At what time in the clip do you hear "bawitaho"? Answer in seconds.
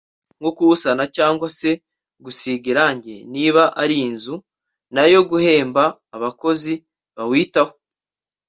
7.15-7.73